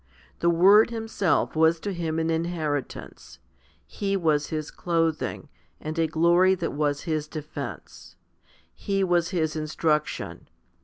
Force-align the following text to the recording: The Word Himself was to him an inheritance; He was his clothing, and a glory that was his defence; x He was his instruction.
The 0.39 0.49
Word 0.49 0.89
Himself 0.89 1.55
was 1.55 1.79
to 1.81 1.93
him 1.93 2.17
an 2.17 2.31
inheritance; 2.31 3.37
He 3.85 4.17
was 4.17 4.47
his 4.47 4.71
clothing, 4.71 5.47
and 5.79 5.99
a 5.99 6.07
glory 6.07 6.55
that 6.55 6.71
was 6.73 7.01
his 7.01 7.27
defence; 7.27 8.15
x 8.15 8.15
He 8.73 9.03
was 9.03 9.29
his 9.29 9.55
instruction. 9.55 10.47